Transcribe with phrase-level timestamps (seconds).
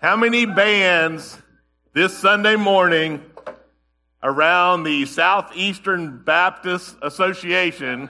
[0.00, 1.36] How many bands
[1.92, 3.22] this Sunday morning
[4.22, 8.08] around the Southeastern Baptist Association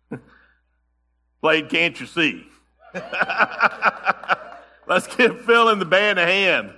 [1.40, 2.46] played Can't You See?
[4.86, 6.72] Let's give Phil and the band a hand.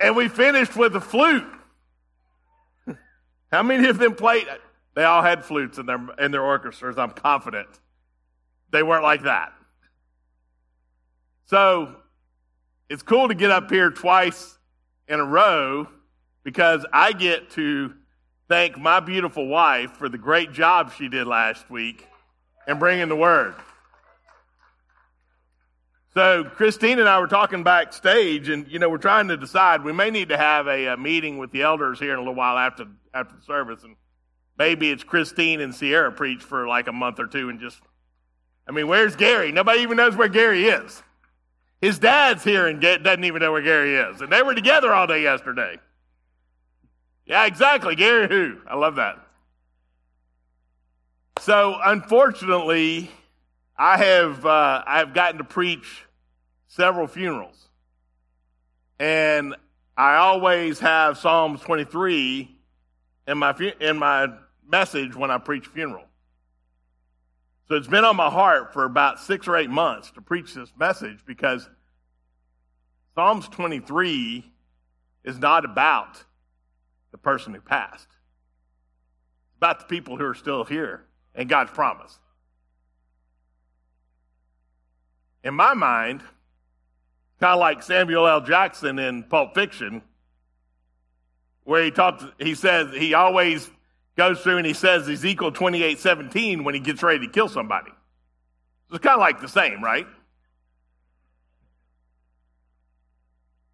[0.00, 1.46] And we finished with a flute.
[3.52, 4.48] How many of them played?
[4.96, 7.68] They all had flutes in their, in their orchestras, I'm confident.
[8.72, 9.52] They weren't like that.
[11.46, 11.96] So
[12.88, 14.58] it's cool to get up here twice
[15.08, 15.88] in a row
[16.42, 17.94] because I get to
[18.48, 22.06] thank my beautiful wife for the great job she did last week
[22.66, 23.54] in bringing the word.
[26.14, 29.82] So Christine and I were talking backstage, and you know we're trying to decide.
[29.82, 32.36] We may need to have a, a, meeting with the elders here in a little
[32.36, 33.96] while after after the service, and
[34.56, 37.80] maybe it's Christine and Sierra preach for like a month or two, and just.
[38.66, 39.52] I mean, where's Gary?
[39.52, 41.02] Nobody even knows where Gary is.
[41.80, 44.20] His dad's here and doesn't even know where Gary is.
[44.20, 45.78] And they were together all day yesterday.
[47.26, 47.94] Yeah, exactly.
[47.94, 48.58] Gary who?
[48.66, 49.18] I love that.
[51.40, 53.10] So, unfortunately,
[53.76, 56.04] I have uh, I have gotten to preach
[56.68, 57.68] several funerals,
[58.98, 59.54] and
[59.96, 62.50] I always have Psalms 23
[63.26, 64.28] in my in my
[64.68, 66.04] message when I preach funeral.
[67.68, 70.72] So it's been on my heart for about six or eight months to preach this
[70.78, 71.68] message because
[73.14, 74.44] Psalms 23
[75.24, 76.22] is not about
[77.10, 78.08] the person who passed.
[79.48, 81.04] It's about the people who are still here
[81.34, 82.18] and God's promise.
[85.42, 86.22] In my mind,
[87.40, 88.40] kind of like Samuel L.
[88.42, 90.02] Jackson in Pulp Fiction,
[91.62, 93.70] where he talks, he says he always
[94.16, 97.90] goes through and he says Ezekiel 28 17 when he gets ready to kill somebody.
[98.88, 100.06] So it's kind of like the same, right?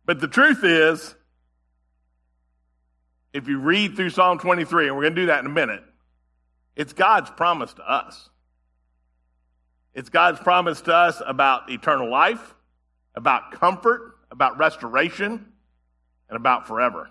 [0.05, 1.15] But the truth is,
[3.33, 5.85] if you read through Psalm 23, and we're going to do that in a minute,
[6.75, 8.29] it's God's promise to us.
[9.95, 12.55] It's God's promise to us about eternal life,
[13.15, 15.47] about comfort, about restoration,
[16.29, 17.11] and about forever.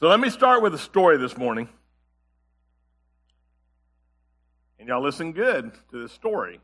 [0.00, 1.68] So let me start with a story this morning.
[4.78, 6.58] And y'all listen good to this story.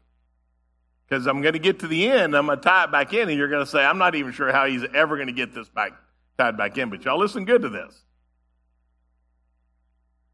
[1.07, 3.29] Because I'm going to get to the end, I'm going to tie it back in,
[3.29, 5.55] and you're going to say, I'm not even sure how he's ever going to get
[5.55, 5.93] this back
[6.39, 6.89] tied back in.
[6.89, 7.95] But y'all listen good to this.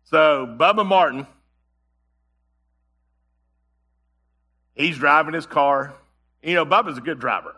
[0.04, 1.26] So, Bubba Martin,
[4.74, 5.92] he's driving his car.
[6.40, 7.56] You know, Bubba's a good driver.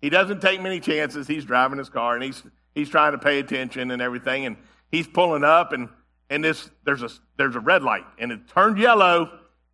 [0.00, 1.26] He doesn't take many chances.
[1.26, 2.42] He's driving his car, and he's
[2.74, 4.56] he's trying to pay attention and everything, and
[4.90, 5.88] he's pulling up, and
[6.30, 9.30] and this there's a there's a red light, and it turned yellow,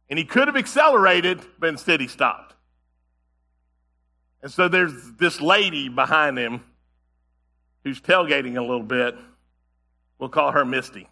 [0.09, 2.55] and he could have accelerated, but instead he stopped.
[4.43, 6.63] And so there's this lady behind him
[7.85, 9.15] who's tailgating a little bit.
[10.19, 11.09] We'll call her Misty.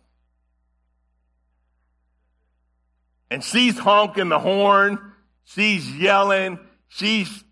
[3.31, 5.13] And she's honking the horn.
[5.45, 6.59] She's yelling.
[6.89, 7.45] She's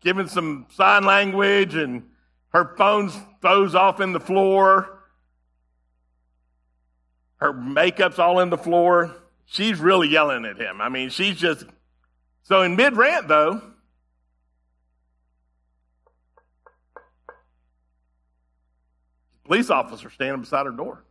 [0.00, 2.04] giving some sign language and
[2.52, 4.98] her phone throws off in the floor.
[7.36, 9.14] Her makeup's all in the floor.
[9.46, 10.80] She's really yelling at him.
[10.80, 11.64] I mean, she's just.
[12.42, 13.60] So in mid rant, though,
[19.44, 21.04] police officer standing beside her door.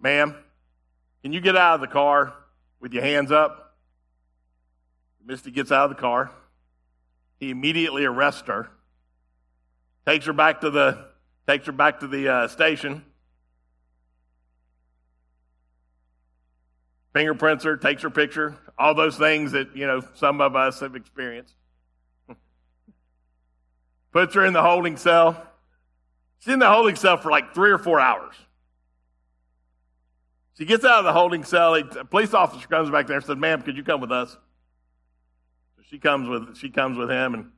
[0.00, 0.34] Ma'am,
[1.22, 2.34] can you get out of the car
[2.80, 3.76] with your hands up?
[5.24, 6.32] Misty gets out of the car.
[7.38, 8.70] He immediately arrests her
[10.06, 11.06] takes her back to the
[11.46, 13.04] takes her back to the uh, station.
[17.12, 20.96] Fingerprints her, takes her picture, all those things that you know some of us have
[20.96, 21.54] experienced.
[24.12, 25.46] Puts her in the holding cell.
[26.38, 28.34] She's in the holding cell for like three or four hours.
[30.58, 31.74] She gets out of the holding cell.
[31.74, 34.36] A police officer comes back there and says, "Ma'am, could you come with us?"
[35.88, 37.50] She comes with she comes with him, and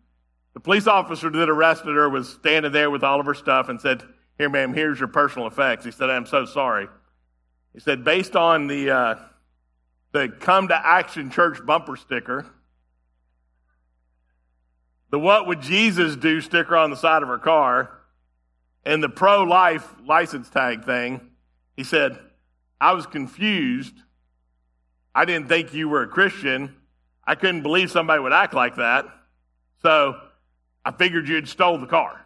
[0.54, 3.80] the police officer that arrested her was standing there with all of her stuff and
[3.80, 4.02] said,
[4.38, 5.84] Here, ma'am, here's your personal effects.
[5.84, 6.88] He said, I'm so sorry.
[7.72, 9.14] He said, Based on the, uh,
[10.12, 12.46] the Come to Action Church bumper sticker,
[15.10, 17.90] the What Would Jesus Do sticker on the side of her car,
[18.84, 21.20] and the pro life license tag thing,
[21.76, 22.18] he said,
[22.80, 23.94] I was confused.
[25.14, 26.76] I didn't think you were a Christian.
[27.24, 29.06] I couldn't believe somebody would act like that.
[29.82, 30.20] So
[30.84, 32.20] I figured you had stole the car.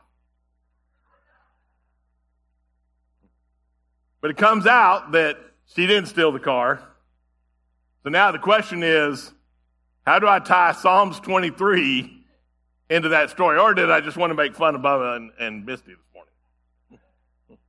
[4.21, 5.39] But it comes out that
[5.75, 6.83] she didn't steal the car.
[8.03, 9.33] So now the question is
[10.07, 12.25] How do I tie Psalms 23
[12.91, 13.59] into that story?
[13.59, 17.61] Or did I just want to make fun of Bubba and, and Misty this morning?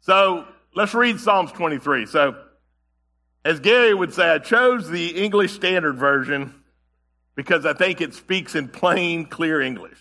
[0.00, 2.06] So let's read Psalms 23.
[2.06, 2.36] So,
[3.44, 6.54] as Gary would say, I chose the English Standard Version
[7.34, 9.98] because I think it speaks in plain, clear English.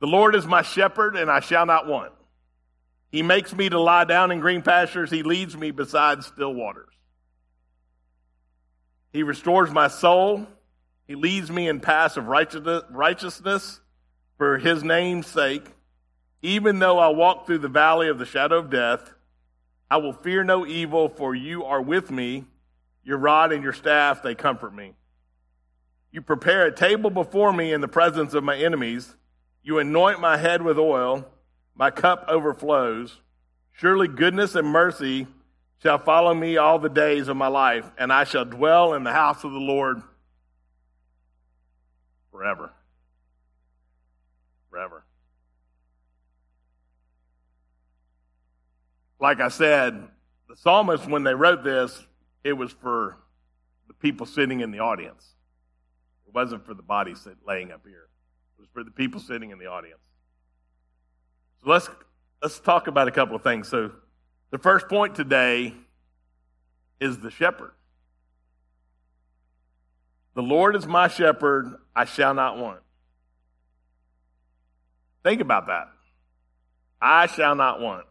[0.00, 2.12] The Lord is my shepherd, and I shall not want.
[3.10, 5.10] He makes me to lie down in green pastures.
[5.10, 6.92] He leads me beside still waters.
[9.12, 10.46] He restores my soul.
[11.06, 13.80] He leads me in paths of righteousness
[14.36, 15.66] for his name's sake.
[16.42, 19.12] Even though I walk through the valley of the shadow of death,
[19.90, 22.44] I will fear no evil, for you are with me.
[23.04, 24.94] Your rod and your staff, they comfort me.
[26.10, 29.14] You prepare a table before me in the presence of my enemies.
[29.64, 31.26] You anoint my head with oil.
[31.74, 33.20] My cup overflows.
[33.72, 35.26] Surely goodness and mercy
[35.82, 39.12] shall follow me all the days of my life, and I shall dwell in the
[39.12, 40.00] house of the Lord
[42.30, 42.72] forever.
[44.70, 45.04] Forever.
[49.18, 50.08] Like I said,
[50.48, 52.06] the psalmist, when they wrote this,
[52.44, 53.18] it was for
[53.88, 55.34] the people sitting in the audience.
[56.26, 58.08] It wasn't for the bodies laying up here.
[58.58, 60.00] It was for the people sitting in the audience.
[61.62, 61.88] So let's
[62.42, 63.68] let's talk about a couple of things.
[63.68, 63.90] So
[64.50, 65.74] the first point today
[67.00, 67.72] is the shepherd.
[70.34, 72.80] The Lord is my shepherd, I shall not want.
[75.22, 75.88] Think about that.
[77.00, 78.06] I shall not want.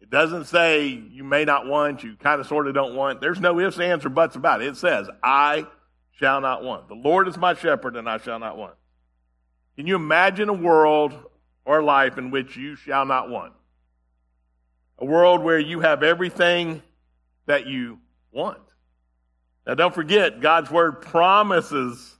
[0.00, 3.20] It doesn't say you may not want, you kind of sort of don't want.
[3.20, 4.68] There's no ifs, ands, or buts about it.
[4.68, 5.66] It says, I
[6.18, 6.88] shall not want.
[6.88, 8.74] The Lord is my shepherd, and I shall not want.
[9.76, 11.14] Can you imagine a world
[11.64, 13.52] or life in which you shall not want.
[14.98, 16.82] A world where you have everything
[17.46, 17.98] that you
[18.32, 18.58] want.
[19.66, 22.16] Now, don't forget, God's word promises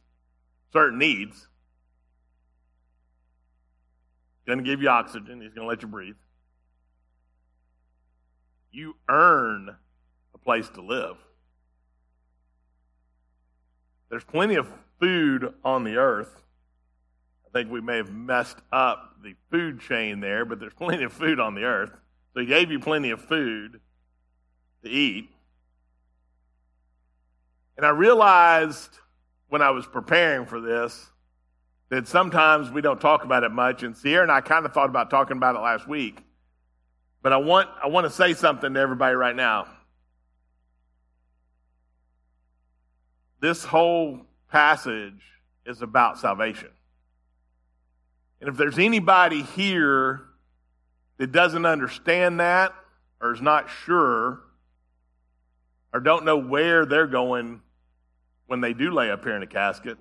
[0.73, 1.37] certain needs.
[4.41, 6.17] He's going to give you oxygen, He's going to let you breathe.
[8.73, 9.77] You earn
[10.35, 11.17] a place to live.
[14.15, 14.69] There's plenty of
[15.01, 16.45] food on the earth
[17.45, 21.13] I think we may have messed up the food chain there, but there's plenty of
[21.13, 21.91] food on the earth.
[22.33, 23.81] So he gave you plenty of food
[24.85, 25.31] to eat.
[27.77, 28.91] And I realized
[29.49, 31.11] when I was preparing for this
[31.89, 33.83] that sometimes we don't talk about it much.
[33.83, 36.23] And Sierra and I kind of thought about talking about it last week.
[37.21, 39.67] But I want, I want to say something to everybody right now.
[43.45, 44.21] This whole
[44.51, 45.21] passage
[45.67, 46.71] is about salvation.
[48.41, 50.23] And if there's anybody here
[51.19, 52.75] that doesn't understand that
[53.21, 54.41] or is not sure
[55.93, 57.61] or don't know where they're going
[58.47, 59.99] when they do lay up here in a casket,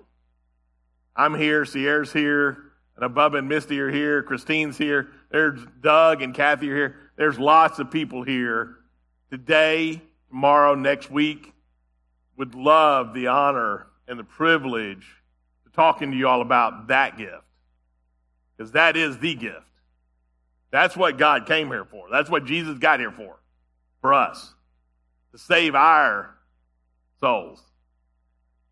[1.14, 6.34] I'm here, Sierra's here, and Bubba and Misty are here, Christine's here, there's Doug and
[6.34, 6.96] Kathy are here.
[7.16, 8.76] There's lots of people here
[9.30, 10.00] today,
[10.30, 11.53] tomorrow, next week
[12.36, 15.06] would love the honor and the privilege
[15.64, 17.44] to talking to you all about that gift
[18.56, 19.60] because that is the gift.
[20.70, 22.08] That's what God came here for.
[22.10, 23.36] That's what Jesus got here for,
[24.00, 24.52] for us,
[25.32, 26.34] to save our
[27.20, 27.62] souls,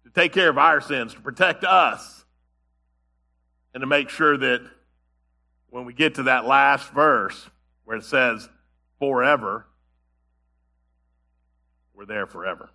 [0.05, 2.25] to take care of our sins, to protect us,
[3.73, 4.63] and to make sure that
[5.71, 7.49] when we get to that last verse
[7.85, 8.49] where it says
[8.99, 9.67] forever,
[11.95, 12.69] we're there forever.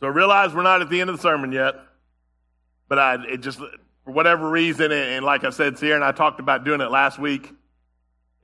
[0.00, 1.74] So I realize we're not at the end of the sermon yet,
[2.88, 6.38] but I, it just for whatever reason, and like I said, Sierra and I talked
[6.38, 7.52] about doing it last week,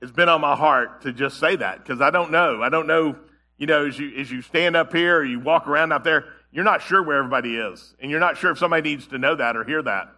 [0.01, 2.61] it's been on my heart to just say that because I don't know.
[2.61, 3.15] I don't know,
[3.57, 6.25] you know, as you, as you stand up here or you walk around out there,
[6.51, 7.95] you're not sure where everybody is.
[8.01, 10.13] And you're not sure if somebody needs to know that or hear that.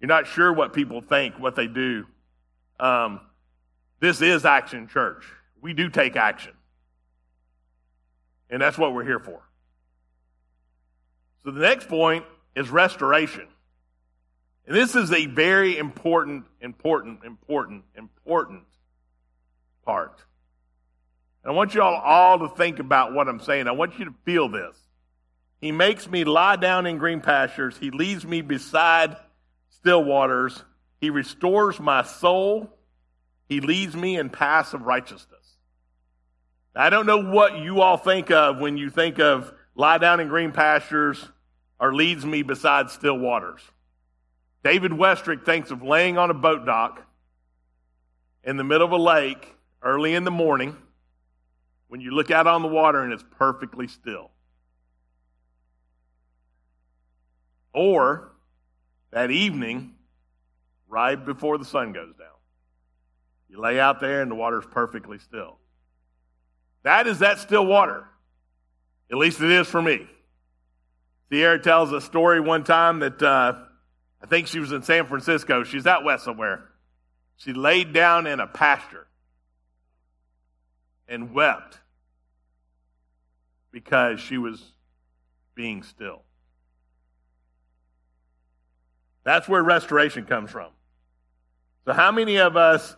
[0.00, 2.06] You're not sure what people think, what they do.
[2.78, 3.20] Um,
[4.00, 5.24] this is Action Church.
[5.60, 6.52] We do take action.
[8.48, 9.42] And that's what we're here for.
[11.48, 13.46] So the next point is restoration.
[14.66, 18.64] And this is a very important, important, important, important
[19.82, 20.22] part.
[21.42, 23.66] And I want you all, all to think about what I'm saying.
[23.66, 24.76] I want you to feel this.
[25.58, 27.78] He makes me lie down in green pastures.
[27.78, 29.16] He leads me beside
[29.70, 30.62] still waters.
[31.00, 32.68] He restores my soul.
[33.48, 35.56] He leads me in paths of righteousness.
[36.76, 40.28] I don't know what you all think of when you think of lie down in
[40.28, 41.26] green pastures
[41.80, 43.60] or leads me beside still waters.
[44.64, 47.02] David Westrick thinks of laying on a boat dock
[48.42, 50.76] in the middle of a lake early in the morning
[51.86, 54.30] when you look out on the water and it's perfectly still.
[57.78, 58.32] or
[59.12, 59.94] that evening,
[60.88, 62.26] right before the sun goes down.
[63.48, 65.58] You lay out there and the water's perfectly still.
[66.82, 68.04] That is that still water.
[69.10, 70.08] At least it is for me.
[71.30, 73.54] Sierra tells a story one time that uh,
[74.22, 75.62] I think she was in San Francisco.
[75.64, 76.64] She's out west somewhere.
[77.36, 79.06] She laid down in a pasture
[81.06, 81.78] and wept
[83.70, 84.62] because she was
[85.54, 86.22] being still.
[89.24, 90.70] That's where restoration comes from.
[91.84, 92.96] So, how many of us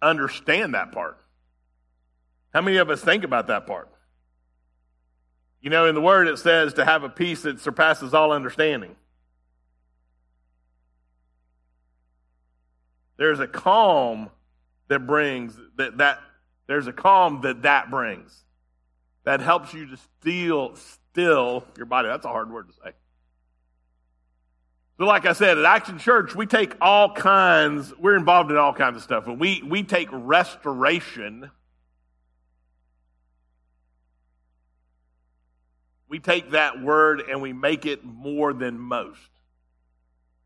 [0.00, 1.18] understand that part?
[2.54, 3.91] How many of us think about that part?
[5.62, 8.96] You know, in the Word it says to have a peace that surpasses all understanding.
[13.16, 14.30] There's a calm
[14.88, 16.20] that brings that, that
[16.66, 18.44] there's a calm that that brings
[19.24, 20.74] that helps you to still
[21.12, 22.08] still your body.
[22.08, 22.92] That's a hard word to say.
[24.98, 28.72] So, like I said, at Action Church, we take all kinds, we're involved in all
[28.72, 29.26] kinds of stuff.
[29.26, 31.50] And we, we take restoration,
[36.12, 39.18] we take that word and we make it more than most.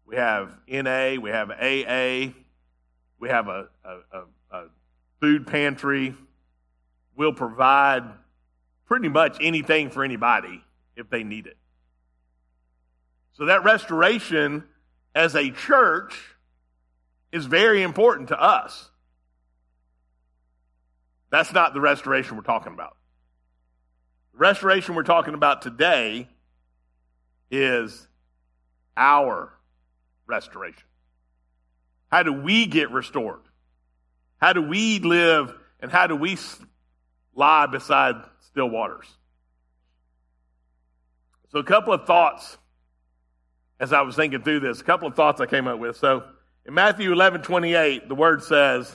[0.07, 2.33] We have NA, we have AA,
[3.19, 4.65] we have a, a, a, a
[5.21, 6.15] food pantry.
[7.17, 8.05] We'll provide
[8.87, 10.63] pretty much anything for anybody
[10.95, 11.57] if they need it.
[13.33, 14.63] So that restoration
[15.17, 16.17] as a church
[17.33, 18.89] is very important to us.
[21.31, 22.97] That's not the restoration we're talking about.
[24.37, 26.29] Restoration we're talking about today
[27.51, 28.07] is
[28.95, 29.51] our
[30.27, 30.83] restoration.
[32.11, 33.41] How do we get restored?
[34.37, 36.37] How do we live and how do we
[37.35, 39.07] lie beside still waters?
[41.49, 42.59] So, a couple of thoughts
[43.81, 45.97] as I was thinking through this, a couple of thoughts I came up with.
[45.97, 46.25] So,
[46.67, 48.95] in Matthew 11 28, the word says,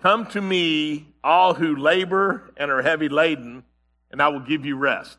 [0.00, 3.64] Come to me, all who labor and are heavy laden,
[4.10, 5.18] and I will give you rest.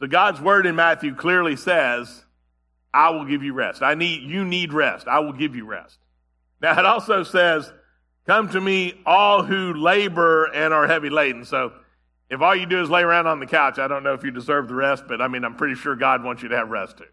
[0.00, 2.24] So, God's word in Matthew clearly says,
[2.92, 3.82] I will give you rest.
[3.82, 5.08] I need, you need rest.
[5.08, 5.98] I will give you rest.
[6.60, 7.72] Now, it also says,
[8.26, 11.44] Come to me, all who labor and are heavy laden.
[11.44, 11.72] So,
[12.30, 14.30] if all you do is lay around on the couch, I don't know if you
[14.30, 16.98] deserve the rest, but I mean, I'm pretty sure God wants you to have rest
[16.98, 17.04] too.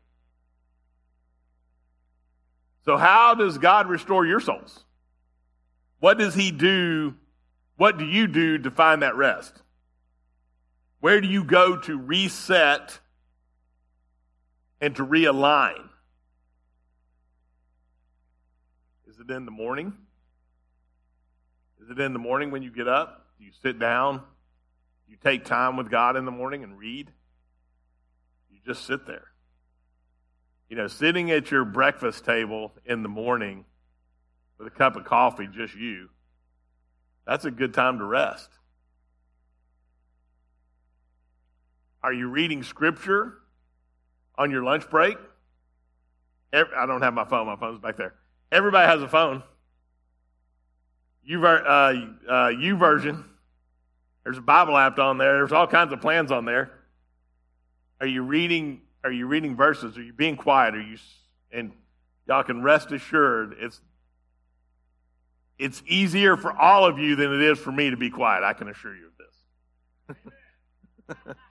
[2.86, 4.86] So, how does God restore your souls?
[6.00, 7.16] What does He do?
[7.76, 9.62] What do you do to find that rest?
[11.02, 13.00] Where do you go to reset
[14.80, 15.90] and to realign?
[19.08, 19.94] Is it in the morning?
[21.82, 23.26] Is it in the morning when you get up?
[23.40, 24.22] Do you sit down?
[25.10, 27.12] You take time with God in the morning and read?
[28.52, 29.26] You just sit there.
[30.70, 33.66] You know, sitting at your breakfast table in the morning
[34.60, 36.10] with a cup of coffee, just you,
[37.26, 38.50] that's a good time to rest.
[42.04, 43.34] Are you reading scripture
[44.38, 45.18] on your lunch break?
[46.54, 47.48] I don't have my phone.
[47.48, 48.14] My phone's back there.
[48.52, 49.44] Everybody has a phone.
[51.24, 51.94] You, uh, uh,
[52.50, 53.24] YouVersion.
[54.24, 55.34] There's a Bible app on there.
[55.34, 56.72] There's all kinds of plans on there.
[58.00, 58.82] Are you reading?
[59.04, 59.98] Are you reading verses?
[59.98, 60.76] Are you being quiet?
[60.76, 60.98] Are you?
[61.52, 61.72] And
[62.28, 63.82] y'all can rest assured it's
[65.58, 68.44] it's easier for all of you than it is for me to be quiet.
[68.44, 71.36] I can assure you of this.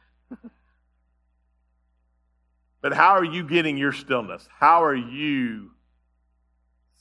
[2.81, 4.49] but how are you getting your stillness?
[4.59, 5.71] How are you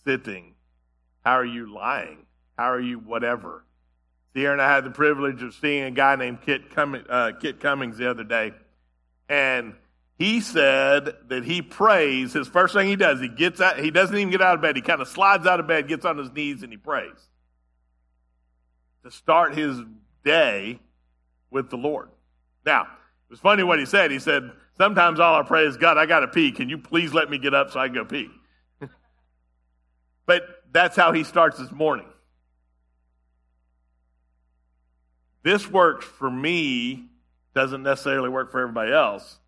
[0.06, 0.56] sitting?
[1.24, 2.26] How are you lying?
[2.58, 3.64] How are you whatever?
[4.34, 7.60] Sierra and I had the privilege of seeing a guy named Kit, Cummings, uh, Kit
[7.60, 8.54] Cummings the other day.
[9.28, 9.74] And
[10.18, 12.34] he said that he prays.
[12.34, 14.76] His first thing he does, he gets out, he doesn't even get out of bed.
[14.76, 17.30] He kind of slides out of bed, gets on his knees, and he prays
[19.04, 19.80] to start his
[20.24, 20.80] day
[21.50, 22.10] with the Lord.
[22.66, 24.12] Now, it was funny what he said.
[24.12, 26.54] He said, Sometimes all I pray is, God, I got to pee.
[26.54, 28.30] Can you please let me get up so I can go pee?
[30.26, 32.08] but that's how he starts his morning.
[35.44, 37.08] This works for me,
[37.54, 39.40] doesn't necessarily work for everybody else.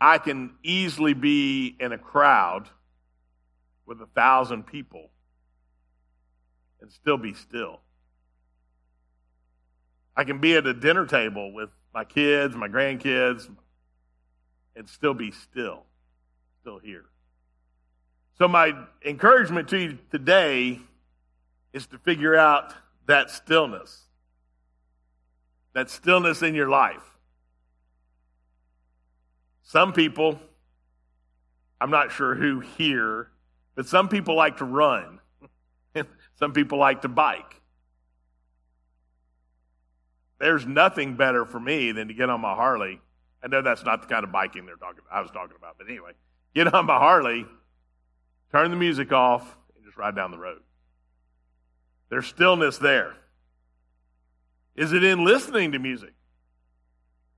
[0.00, 2.68] I can easily be in a crowd
[3.86, 5.10] with a thousand people
[6.80, 7.78] and still be still.
[10.16, 13.48] I can be at a dinner table with my kids, my grandkids,
[14.76, 15.84] and still be still,
[16.60, 17.04] still here.
[18.38, 18.72] So, my
[19.04, 20.80] encouragement to you today
[21.72, 22.74] is to figure out
[23.06, 24.06] that stillness,
[25.74, 27.02] that stillness in your life.
[29.62, 30.40] Some people
[31.82, 33.26] I'm not sure who here,
[33.74, 35.18] but some people like to run.
[36.38, 37.60] some people like to bike.
[40.38, 43.00] There's nothing better for me than to get on my Harley.
[43.42, 45.88] I know that's not the kind of biking they're talking I was talking about, but
[45.88, 46.12] anyway,
[46.54, 47.44] get on my Harley,
[48.52, 50.60] turn the music off, and just ride down the road.
[52.08, 53.14] There's stillness there.
[54.76, 56.14] Is it in listening to music?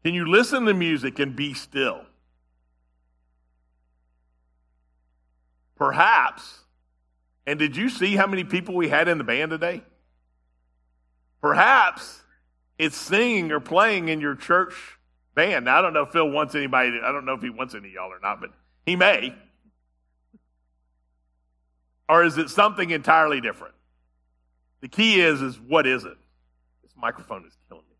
[0.04, 2.02] Can you listen to music and be still?
[5.76, 6.60] Perhaps.
[7.46, 9.82] And did you see how many people we had in the band today?
[11.40, 12.22] Perhaps
[12.78, 14.93] it's singing or playing in your church
[15.34, 15.64] band.
[15.64, 17.90] Now, I don't know if Phil wants anybody, I don't know if he wants any
[17.90, 18.50] y'all or not, but
[18.86, 19.34] he may.
[22.08, 23.74] Or is it something entirely different?
[24.80, 26.16] The key is, is what is it?
[26.82, 27.96] This microphone is killing me.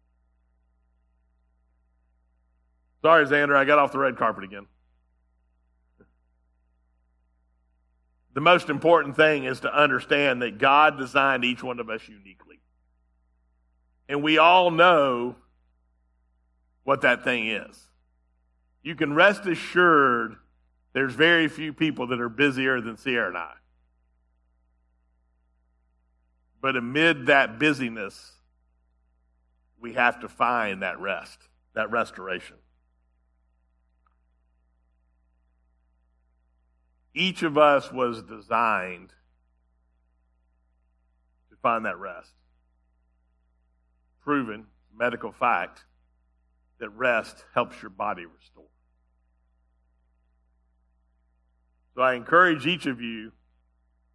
[3.03, 4.67] Sorry, Xander, I got off the red carpet again.
[8.35, 12.59] The most important thing is to understand that God designed each one of us uniquely.
[14.09, 15.37] And we all know
[16.85, 17.89] what that thing is.
[18.83, 20.37] You can rest assured
[20.93, 23.55] there's very few people that are busier than Sierra and I.
[26.61, 28.33] But amid that busyness,
[29.81, 31.39] we have to find that rest,
[31.75, 32.57] that restoration.
[37.15, 39.11] Each of us was designed
[41.51, 42.33] to find that rest.
[44.23, 45.85] Proven medical fact
[46.85, 48.69] that rest helps your body restore.
[51.95, 53.33] So I encourage each of you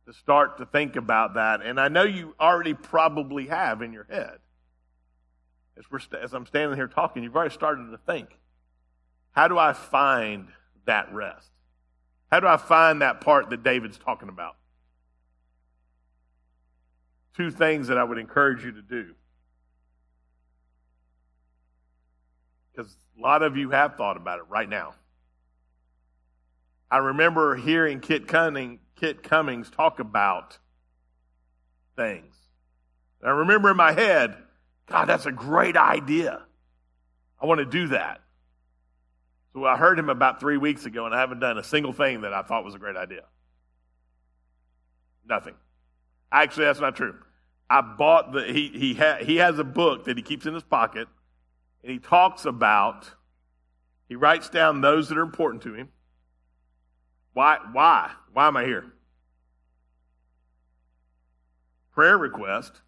[0.05, 1.63] to start to think about that.
[1.63, 4.37] And I know you already probably have in your head.
[5.79, 8.29] As, we're, as I'm standing here talking, you've already started to think
[9.31, 10.49] how do I find
[10.85, 11.49] that rest?
[12.31, 14.57] How do I find that part that David's talking about?
[17.35, 19.15] Two things that I would encourage you to do.
[22.79, 24.93] Because a lot of you have thought about it right now.
[26.89, 30.57] I remember hearing Kit, Cunning, Kit Cummings talk about
[31.97, 32.33] things.
[33.21, 34.33] I remember in my head,
[34.85, 36.41] God, that's a great idea.
[37.41, 38.21] I want to do that.
[39.51, 42.21] So I heard him about three weeks ago, and I haven't done a single thing
[42.21, 43.23] that I thought was a great idea.
[45.27, 45.55] Nothing.
[46.31, 47.15] Actually, that's not true.
[47.69, 50.63] I bought the, he, he, ha, he has a book that he keeps in his
[50.63, 51.09] pocket,
[51.83, 53.11] and he talks about,
[54.07, 55.89] he writes down those that are important to him.
[57.33, 57.57] Why?
[57.71, 58.11] Why?
[58.33, 58.85] Why am I here?
[61.93, 62.81] Prayer request.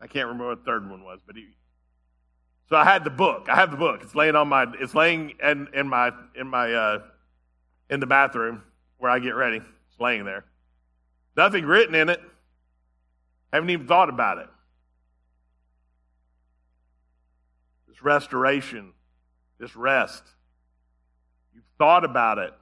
[0.00, 1.48] I can't remember what the third one was, but he.
[2.68, 3.48] So I had the book.
[3.50, 4.00] I have the book.
[4.02, 4.66] It's laying on my.
[4.78, 6.98] It's laying in, in my in my uh,
[7.90, 8.62] in the bathroom
[8.98, 9.56] where I get ready.
[9.56, 10.44] It's laying there.
[11.36, 12.20] Nothing written in it.
[13.52, 14.48] Haven't even thought about it.
[18.00, 18.92] This restoration,
[19.58, 20.22] this rest.
[21.54, 22.54] You've thought about it.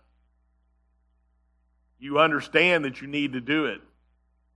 [2.01, 3.81] You understand that you need to do it.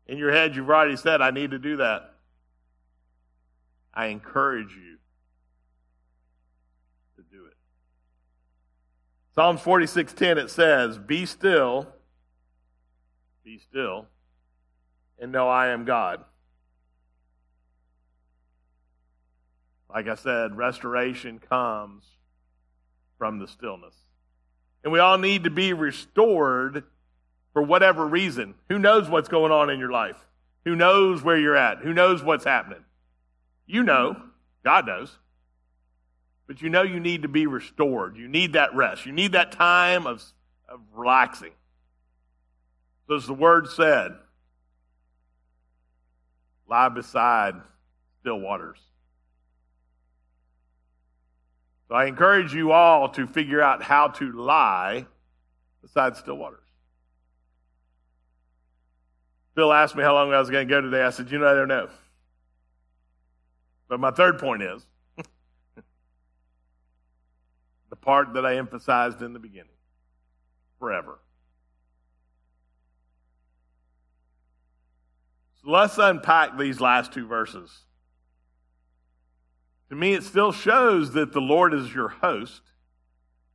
[0.09, 2.15] In your head, you've already said, I need to do that.
[3.95, 4.99] I encourage you
[7.17, 7.57] to do it.
[9.37, 11.95] Psalms 46:10 it says, "Be still,
[13.45, 14.09] be still,
[15.19, 16.25] and know I am God."
[19.93, 22.05] Like I said, restoration comes
[23.19, 23.95] from the stillness.
[24.83, 26.85] And we all need to be restored
[27.53, 28.55] for whatever reason.
[28.69, 30.17] Who knows what's going on in your life?
[30.65, 31.79] Who knows where you're at?
[31.79, 32.85] Who knows what's happening?
[33.67, 34.17] You know.
[34.65, 35.19] God knows.
[36.47, 38.17] But you know you need to be restored.
[38.17, 39.07] You need that rest.
[39.07, 40.23] You need that time of,
[40.69, 41.53] of relaxing.
[43.09, 44.13] So as the word said,
[46.69, 47.55] lie beside
[48.21, 48.79] still waters.
[51.93, 55.05] So I encourage you all to figure out how to lie
[55.83, 56.65] beside still waters.
[59.55, 61.03] Phil asked me how long I was going to go today.
[61.03, 61.91] I said, You know, I don't know.
[63.89, 64.87] But my third point is
[67.91, 69.77] the part that I emphasized in the beginning
[70.79, 71.19] forever.
[75.63, 77.71] So let's unpack these last two verses.
[79.93, 82.63] To me, it still shows that the Lord is your host.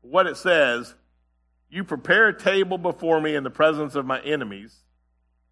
[0.01, 0.93] What it says,
[1.67, 4.83] you prepare a table before me in the presence of my enemies.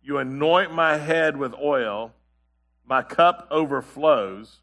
[0.04, 2.14] You anoint my head with oil,
[2.86, 4.60] my cup overflows.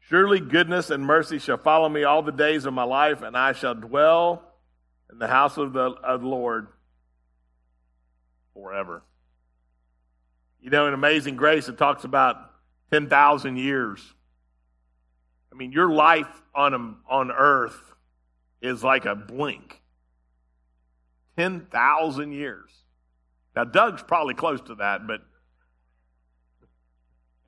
[0.00, 3.52] Surely goodness and mercy shall follow me all the days of my life, and I
[3.52, 4.42] shall dwell
[5.08, 6.66] in the house of the, of the Lord
[8.54, 9.04] forever.
[10.60, 12.38] You know, in Amazing Grace, it talks about
[12.90, 14.00] 10,000 years.
[15.52, 17.80] I mean, your life on, um, on earth
[18.60, 19.80] is like a blink
[21.36, 22.70] 10,000 years.
[23.54, 25.20] Now, Doug's probably close to that, but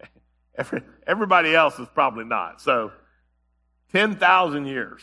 [0.54, 2.60] every, everybody else is probably not.
[2.60, 2.92] So,
[3.92, 5.02] 10,000 years.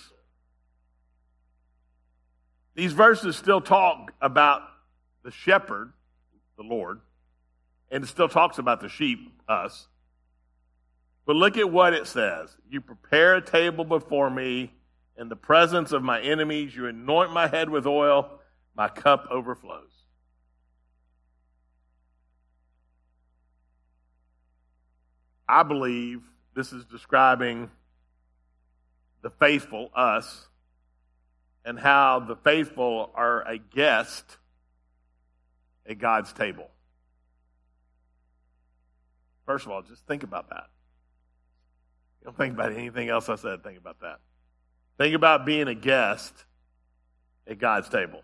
[2.75, 4.61] These verses still talk about
[5.23, 5.91] the shepherd,
[6.57, 7.01] the Lord,
[7.91, 9.87] and it still talks about the sheep, us.
[11.27, 12.55] But look at what it says.
[12.69, 14.71] You prepare a table before me
[15.17, 16.73] in the presence of my enemies.
[16.73, 18.31] You anoint my head with oil.
[18.75, 19.91] My cup overflows.
[25.49, 26.21] I believe
[26.55, 27.71] this is describing
[29.21, 30.47] the faithful, us,
[31.65, 34.37] and how the faithful are a guest
[35.85, 36.69] at God's table.
[39.45, 40.67] First of all, just think about that.
[42.23, 43.63] Don't think about anything else I said.
[43.63, 44.19] Think about that.
[44.97, 46.33] Think about being a guest
[47.47, 48.21] at God's table.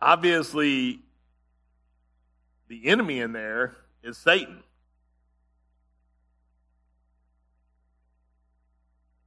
[0.00, 1.00] Obviously,
[2.68, 4.62] the enemy in there is Satan.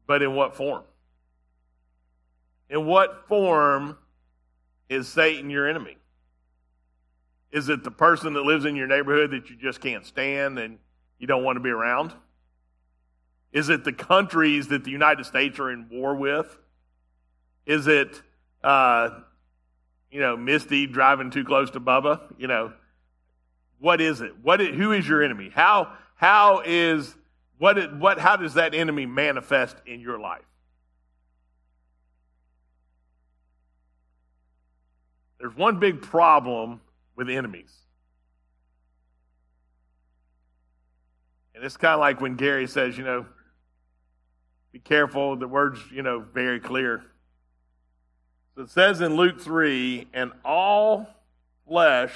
[0.07, 0.83] But in what form?
[2.69, 3.97] In what form
[4.89, 5.97] is Satan your enemy?
[7.51, 10.77] Is it the person that lives in your neighborhood that you just can't stand and
[11.19, 12.13] you don't want to be around?
[13.51, 16.57] Is it the countries that the United States are in war with?
[17.65, 18.21] Is it,
[18.63, 19.11] uh,
[20.11, 22.21] you know, Misty driving too close to Bubba?
[22.37, 22.73] You know,
[23.79, 24.33] what is it?
[24.41, 24.59] What?
[24.59, 25.51] Is, who is your enemy?
[25.53, 25.93] How?
[26.15, 27.15] How is
[27.57, 27.97] what?
[27.97, 28.19] What?
[28.19, 30.43] How does that enemy manifest in your life?
[35.39, 36.81] There's one big problem
[37.15, 37.73] with enemies.
[41.53, 43.25] And it's kind of like when Gary says, you know,
[44.73, 47.03] be careful, the word's, you know, very clear.
[48.55, 51.07] So it says in Luke 3 and all
[51.67, 52.11] flesh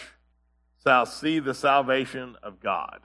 [0.84, 3.00] shall see the salvation of God.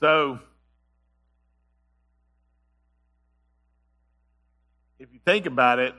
[0.00, 0.40] So,
[5.20, 5.94] you think about it,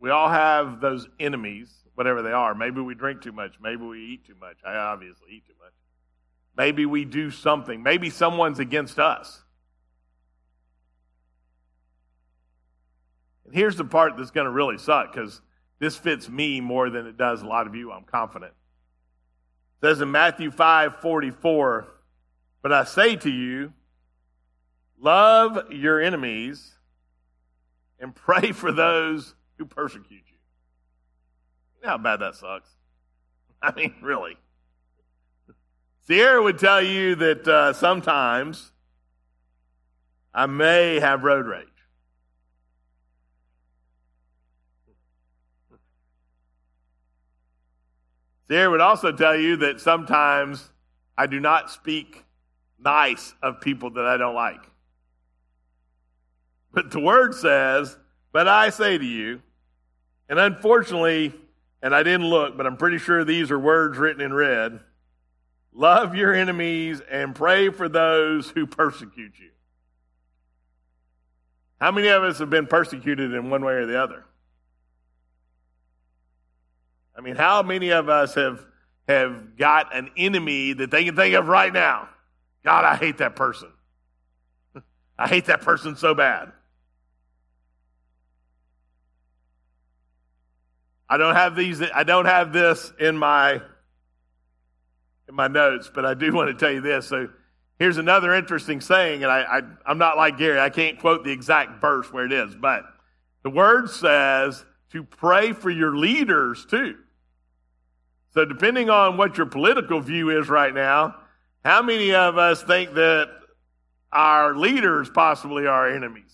[0.00, 2.54] we all have those enemies, whatever they are.
[2.54, 3.54] Maybe we drink too much.
[3.60, 4.58] Maybe we eat too much.
[4.64, 5.72] I obviously eat too much.
[6.56, 7.82] Maybe we do something.
[7.82, 9.42] Maybe someone's against us.
[13.44, 15.40] And here's the part that's going to really suck because
[15.78, 18.52] this fits me more than it does a lot of you, I'm confident.
[19.82, 21.88] It says in Matthew 5 44,
[22.62, 23.72] But I say to you,
[25.00, 26.77] love your enemies
[28.00, 30.38] and pray for those who persecute you.
[31.76, 32.70] You know how bad that sucks?
[33.62, 34.36] I mean, really.
[36.06, 38.72] Sierra would tell you that uh, sometimes
[40.32, 41.66] I may have road rage.
[48.46, 50.70] Sierra would also tell you that sometimes
[51.18, 52.24] I do not speak
[52.78, 54.62] nice of people that I don't like.
[56.72, 57.96] But the word says,
[58.32, 59.42] But I say to you,
[60.28, 61.34] and unfortunately,
[61.82, 64.80] and I didn't look, but I'm pretty sure these are words written in red
[65.72, 69.50] love your enemies and pray for those who persecute you.
[71.80, 74.24] How many of us have been persecuted in one way or the other?
[77.16, 78.64] I mean, how many of us have,
[79.06, 82.08] have got an enemy that they can think of right now?
[82.64, 83.68] God, I hate that person.
[85.18, 86.52] I hate that person so bad.
[91.08, 91.82] I don't have these.
[91.82, 93.60] I don't have this in my
[95.28, 97.06] in my notes, but I do want to tell you this.
[97.06, 97.28] So
[97.78, 100.60] here's another interesting saying, and I, I am not like Gary.
[100.60, 102.82] I can't quote the exact verse where it is, but
[103.42, 106.96] the word says to pray for your leaders too.
[108.34, 111.16] So depending on what your political view is right now,
[111.64, 113.30] how many of us think that
[114.12, 116.32] our leaders possibly are enemies?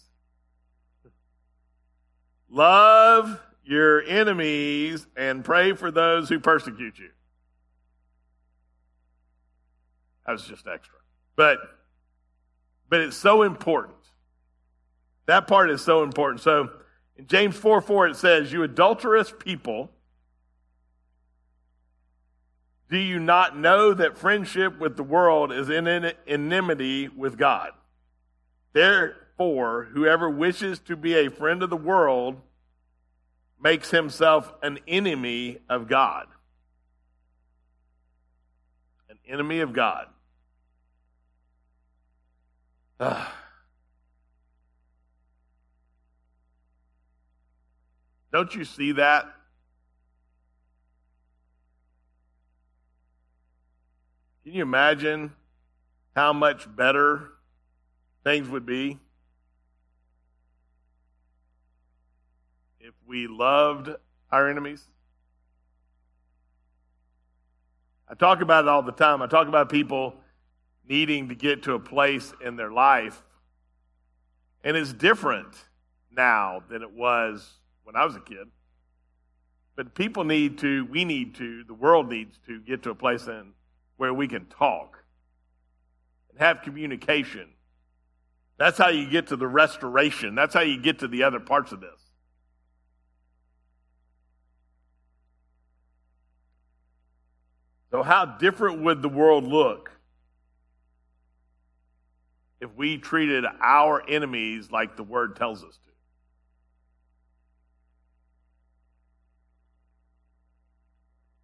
[2.50, 7.10] Love your enemies and pray for those who persecute you.
[10.26, 10.98] That was just extra.
[11.36, 11.58] But
[12.88, 13.96] but it's so important.
[15.26, 16.40] That part is so important.
[16.40, 16.70] So
[17.16, 19.90] in James 4 4, it says, You adulterous people,
[22.90, 25.88] Do you not know that friendship with the world is in
[26.26, 27.70] enmity with God?
[28.72, 32.40] Therefore, whoever wishes to be a friend of the world
[33.64, 36.26] makes himself an enemy of God.
[39.08, 40.06] An enemy of God.
[43.00, 43.28] Ugh.
[48.30, 49.34] Don't you see that?
[54.42, 55.32] Can you imagine
[56.14, 57.30] how much better
[58.24, 58.98] things would be
[63.06, 63.90] we loved
[64.30, 64.86] our enemies?
[68.08, 69.22] I talk about it all the time.
[69.22, 70.14] I talk about people
[70.86, 73.22] needing to get to a place in their life,
[74.62, 75.54] and it's different
[76.10, 78.48] now than it was when I was a kid.
[79.76, 83.26] But people need to, we need to, the world needs to get to a place
[83.26, 83.52] in
[83.96, 85.02] where we can talk
[86.30, 87.48] and have communication.
[88.56, 90.34] That's how you get to the restoration.
[90.34, 92.03] That's how you get to the other parts of this.
[97.94, 99.92] So, how different would the world look
[102.60, 105.78] if we treated our enemies like the word tells us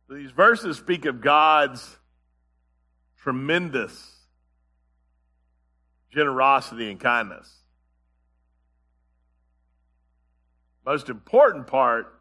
[0.09, 0.17] to?
[0.17, 1.99] These verses speak of God's
[3.23, 4.13] tremendous
[6.13, 7.49] generosity and kindness.
[10.85, 12.13] Most important part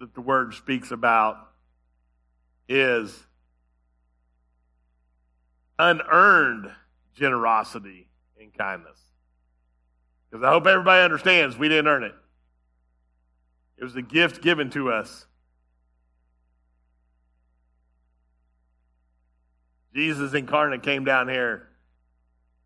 [0.00, 1.49] that the word speaks about
[2.70, 3.18] is
[5.76, 6.70] unearned
[7.16, 8.08] generosity
[8.40, 8.98] and kindness.
[10.30, 12.14] Because I hope everybody understands we didn't earn it.
[13.76, 15.26] It was a gift given to us
[19.94, 21.66] Jesus incarnate came down here.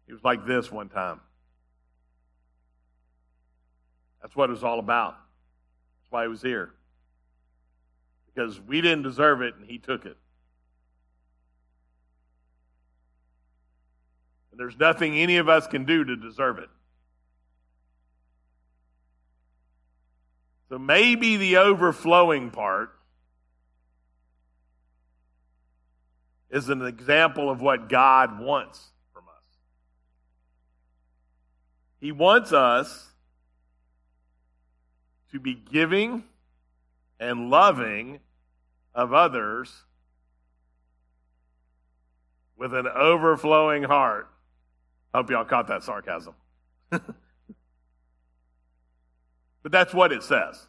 [0.07, 1.21] He was like this one time.
[4.21, 5.13] That's what it was all about.
[5.13, 6.75] That's why he was here.
[8.35, 10.17] Because we didn't deserve it and he took it.
[14.51, 16.69] And there's nothing any of us can do to deserve it.
[20.69, 22.91] So maybe the overflowing part
[26.51, 28.81] is an example of what God wants
[29.13, 29.57] from us.
[32.01, 33.13] He wants us
[35.33, 36.23] to be giving
[37.19, 38.21] and loving
[38.95, 39.85] of others
[42.57, 44.29] with an overflowing heart.
[45.15, 46.35] Hope y'all caught that sarcasm.
[46.91, 47.03] but
[49.65, 50.67] that's what it says.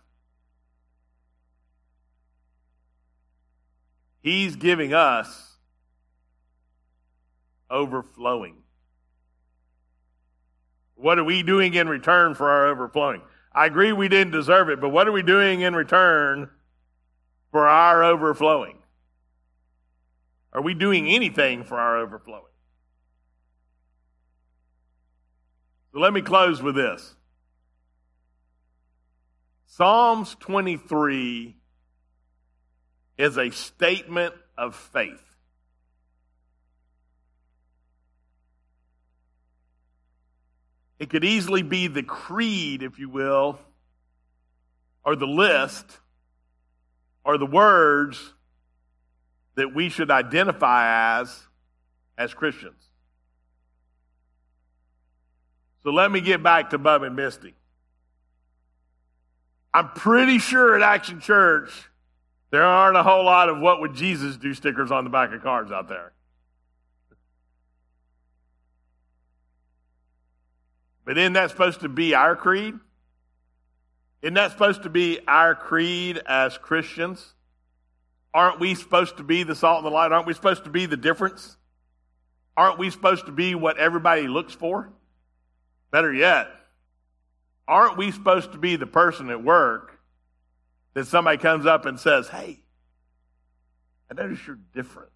[4.22, 5.58] He's giving us
[7.70, 8.56] overflowing.
[10.96, 13.22] What are we doing in return for our overflowing?
[13.56, 16.50] I agree we didn't deserve it, but what are we doing in return
[17.52, 18.80] for our overflowing?
[20.52, 22.44] Are we doing anything for our overflowing?
[25.94, 27.16] So let me close with this.
[29.68, 31.56] Psalms 23
[33.18, 35.35] is a statement of faith.
[41.00, 43.60] It could easily be the creed, if you will,
[45.04, 45.86] or the list,
[47.24, 48.34] or the words
[49.56, 51.48] that we should identify as
[52.18, 52.82] as Christians.
[55.84, 57.54] So let me get back to Bub and Misty.
[59.74, 61.90] I'm pretty sure at Action Church
[62.50, 65.44] there aren't a whole lot of what would Jesus do stickers on the back of
[65.44, 66.14] cards out there.
[71.06, 72.74] But isn't that supposed to be our creed?
[74.22, 77.34] Isn't that supposed to be our creed as Christians?
[78.34, 80.12] Aren't we supposed to be the salt and the light?
[80.12, 81.58] Aren't we supposed to be the difference?
[82.58, 84.90] Aren't we supposed to be what everybody looks for?
[85.92, 86.48] Better yet,
[87.68, 90.00] aren't we supposed to be the person at work
[90.94, 92.60] that somebody comes up and says, Hey,
[94.10, 95.12] I notice you're different.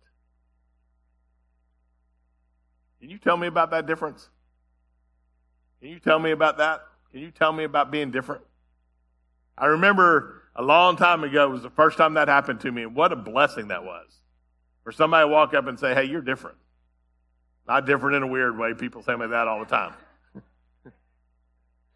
[3.02, 4.30] Can you tell me about that difference?
[5.80, 6.82] Can you tell me about that?
[7.12, 8.44] Can you tell me about being different?
[9.58, 12.86] I remember a long time ago it was the first time that happened to me,
[12.86, 14.08] what a blessing that was.
[14.84, 16.58] For somebody to walk up and say, Hey, you're different.
[17.68, 18.74] Not different in a weird way.
[18.74, 19.94] People say me that all the time.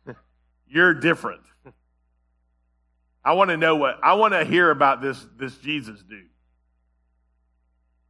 [0.68, 1.42] you're different.
[3.26, 6.28] I want to know what I want to hear about this this Jesus dude.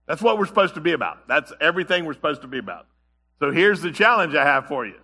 [0.07, 1.27] That's what we're supposed to be about.
[1.27, 2.88] That's everything we're supposed to be about.
[3.39, 4.99] So here's the challenge I have for you.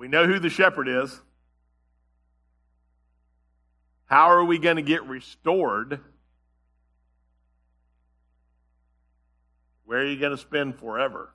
[0.00, 1.20] We know who the shepherd is.
[4.06, 6.00] How are we going to get restored?
[9.84, 11.34] Where are you going to spend forever?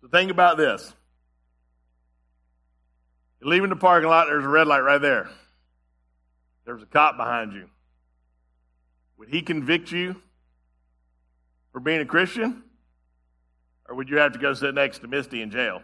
[0.00, 0.92] So think about this.
[3.40, 5.30] You're leaving the parking lot, there's a red light right there.
[6.64, 7.68] There's a cop behind you.
[9.18, 10.16] Would he convict you
[11.70, 12.64] for being a Christian?
[13.88, 15.80] Or would you have to go sit next to Misty in jail?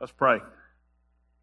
[0.00, 0.38] Let's pray.